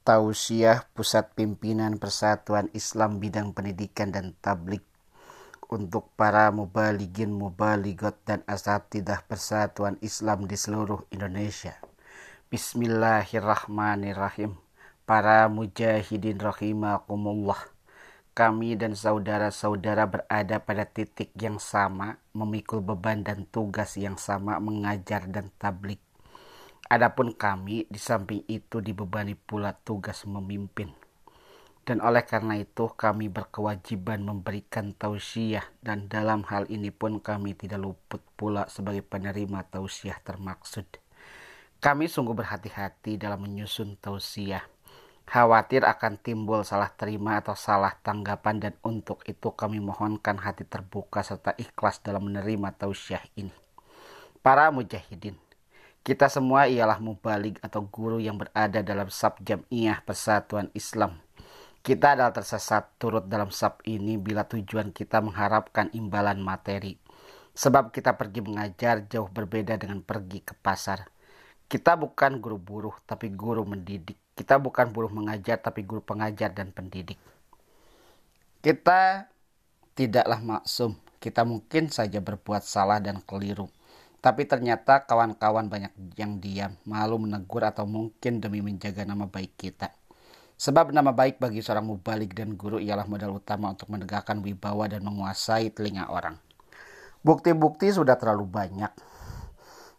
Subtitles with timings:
[0.00, 4.80] Tausiah Pusat Pimpinan Persatuan Islam Bidang Pendidikan dan Tablik
[5.68, 11.76] untuk para mubaligin, mubaligot dan asatidah Persatuan Islam di seluruh Indonesia.
[12.48, 14.56] Bismillahirrahmanirrahim.
[15.04, 17.60] Para mujahidin rahimakumullah.
[18.32, 25.28] Kami dan saudara-saudara berada pada titik yang sama, memikul beban dan tugas yang sama mengajar
[25.28, 26.00] dan tablik
[26.90, 30.90] Adapun kami di samping itu dibebani pula tugas memimpin.
[31.86, 37.78] Dan oleh karena itu kami berkewajiban memberikan tausiah dan dalam hal ini pun kami tidak
[37.78, 40.82] luput pula sebagai penerima tausiah termaksud.
[41.78, 44.66] Kami sungguh berhati-hati dalam menyusun tausiah.
[45.30, 51.22] Khawatir akan timbul salah terima atau salah tanggapan dan untuk itu kami mohonkan hati terbuka
[51.22, 53.54] serta ikhlas dalam menerima tausiah ini.
[54.42, 55.38] Para mujahidin,
[56.00, 61.20] kita semua ialah mubalik atau guru yang berada dalam sab jamiyah persatuan Islam.
[61.84, 66.96] Kita adalah tersesat turut dalam sab ini bila tujuan kita mengharapkan imbalan materi.
[67.52, 71.04] Sebab kita pergi mengajar jauh berbeda dengan pergi ke pasar.
[71.68, 74.16] Kita bukan guru buruh tapi guru mendidik.
[74.32, 77.20] Kita bukan buruh mengajar tapi guru pengajar dan pendidik.
[78.64, 79.28] Kita
[79.92, 80.96] tidaklah maksum.
[81.20, 83.68] Kita mungkin saja berbuat salah dan keliru
[84.20, 89.96] tapi ternyata kawan-kawan banyak yang diam, malu menegur atau mungkin demi menjaga nama baik kita.
[90.60, 95.00] Sebab nama baik bagi seorang mubalik dan guru ialah modal utama untuk menegakkan wibawa dan
[95.00, 96.36] menguasai telinga orang.
[97.24, 98.92] Bukti-bukti sudah terlalu banyak.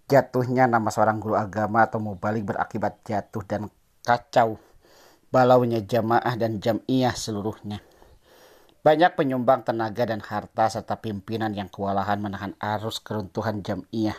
[0.05, 3.73] Jatuhnya nama seorang guru agama atau mubalik berakibat jatuh dan
[4.05, 4.61] kacau.
[5.33, 7.81] Balaunya jamaah dan jamiyah seluruhnya.
[8.81, 14.17] Banyak penyumbang tenaga dan harta serta pimpinan yang kewalahan menahan arus keruntuhan jamiyah.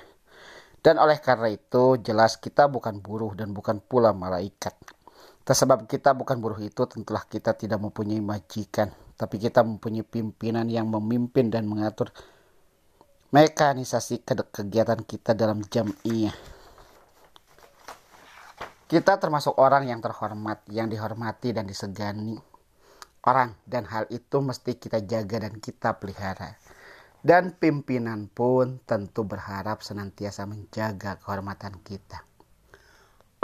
[0.79, 4.79] Dan oleh karena itu jelas kita bukan buruh dan bukan pula malaikat.
[5.43, 8.95] Tersebab kita bukan buruh itu tentulah kita tidak mempunyai majikan.
[9.19, 12.15] Tapi kita mempunyai pimpinan yang memimpin dan mengatur
[13.35, 16.39] mekanisasi kegiatan kita dalam jamiyah.
[18.87, 22.52] Kita termasuk orang yang terhormat, yang dihormati dan disegani
[23.23, 26.59] orang dan hal itu mesti kita jaga dan kita pelihara.
[27.23, 32.27] Dan pimpinan pun tentu berharap senantiasa menjaga kehormatan kita.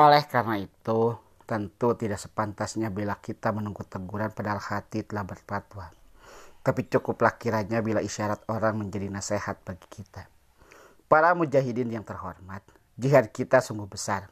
[0.03, 1.15] Oleh karena itu,
[1.47, 5.95] tentu tidak sepantasnya bila kita menunggu teguran padahal hati telah berfatwa.
[6.67, 10.27] Tapi cukuplah kiranya bila isyarat orang menjadi nasihat bagi kita.
[11.07, 12.67] Para mujahidin yang terhormat,
[12.99, 14.27] jihad kita sungguh besar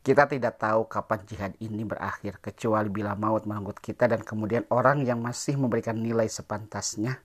[0.00, 5.04] kita tidak tahu kapan jihad ini berakhir kecuali bila maut merenggut kita dan kemudian orang
[5.04, 7.20] yang masih memberikan nilai sepantasnya.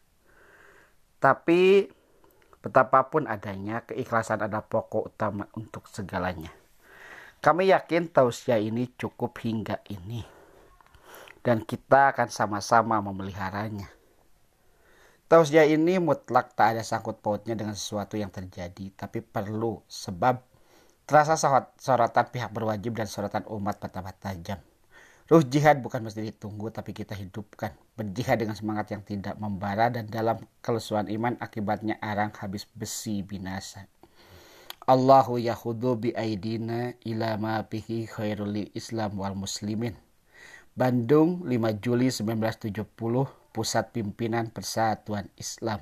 [1.24, 1.88] Tapi
[2.60, 6.52] betapapun adanya keikhlasan adalah pokok utama untuk segalanya.
[7.40, 10.26] Kami yakin tausiah ini cukup hingga ini.
[11.40, 13.88] Dan kita akan sama-sama memeliharanya.
[15.30, 20.55] Tausiah ini mutlak tak ada sangkut pautnya dengan sesuatu yang terjadi, tapi perlu sebab
[21.06, 21.38] Terasa
[21.78, 24.58] sorotan pihak berwajib dan sorotan umat bertambah tajam.
[25.26, 27.78] Ruh jihad bukan mesti ditunggu tapi kita hidupkan.
[27.94, 33.86] Berjihad dengan semangat yang tidak membara dan dalam kelesuan iman akibatnya arang habis besi binasa.
[34.86, 38.10] Allahu yahudu bi aidina ila ma bihi
[38.74, 39.98] islam wal muslimin.
[40.78, 42.86] Bandung 5 Juli 1970
[43.50, 45.82] Pusat Pimpinan Persatuan Islam.